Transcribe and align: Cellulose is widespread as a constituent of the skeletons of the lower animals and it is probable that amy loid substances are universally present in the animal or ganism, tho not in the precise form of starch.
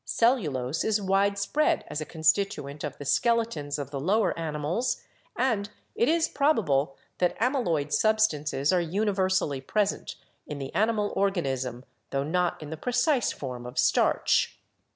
Cellulose 0.03 0.83
is 0.83 0.99
widespread 0.99 1.83
as 1.87 2.01
a 2.01 2.05
constituent 2.05 2.83
of 2.83 2.97
the 2.97 3.05
skeletons 3.05 3.77
of 3.77 3.91
the 3.91 3.99
lower 3.99 4.35
animals 4.35 4.97
and 5.37 5.69
it 5.93 6.09
is 6.09 6.27
probable 6.27 6.97
that 7.19 7.37
amy 7.39 7.59
loid 7.59 7.93
substances 7.93 8.73
are 8.73 8.81
universally 8.81 9.61
present 9.61 10.15
in 10.47 10.57
the 10.57 10.73
animal 10.73 11.13
or 11.15 11.29
ganism, 11.29 11.83
tho 12.09 12.23
not 12.23 12.59
in 12.63 12.71
the 12.71 12.77
precise 12.77 13.31
form 13.31 13.63
of 13.67 13.77
starch. 13.77 14.57